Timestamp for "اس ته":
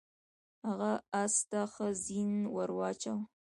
1.23-1.59